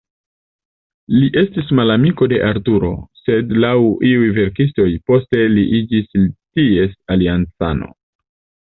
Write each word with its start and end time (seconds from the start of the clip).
Li 1.17 1.27
estis 1.41 1.69
malamiko 1.79 2.29
de 2.31 2.39
Arturo, 2.47 2.91
sed, 3.25 3.55
laŭ 3.67 3.75
iuj 4.15 4.33
verkistoj, 4.41 4.89
poste 5.13 5.47
li 5.55 5.69
iĝis 5.83 6.13
ties 6.23 7.01
aliancano. 7.17 7.97